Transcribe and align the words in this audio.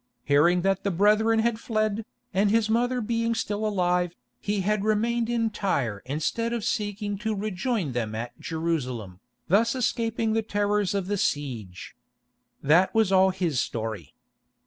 Hearing 0.23 0.63
that 0.63 0.83
the 0.83 0.89
brethren 0.89 1.41
had 1.41 1.59
fled, 1.59 2.05
and 2.33 2.49
his 2.49 2.71
mother 2.71 3.01
being 3.01 3.35
still 3.35 3.63
alive, 3.67 4.15
he 4.39 4.61
had 4.61 4.83
remained 4.83 5.29
in 5.29 5.51
Tyre 5.51 6.01
instead 6.05 6.53
of 6.53 6.63
seeking 6.63 7.19
to 7.19 7.35
rejoin 7.35 7.91
them 7.91 8.15
at 8.15 8.39
Jerusalem, 8.39 9.19
thus 9.47 9.75
escaping 9.75 10.33
the 10.33 10.41
terrors 10.41 10.95
of 10.95 11.05
the 11.05 11.17
siege. 11.17 11.95
That 12.63 12.95
was 12.95 13.11
all 13.11 13.29
his 13.29 13.59
story. 13.59 14.15